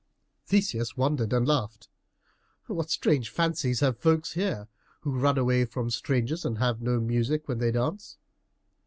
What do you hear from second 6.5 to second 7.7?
have no music when they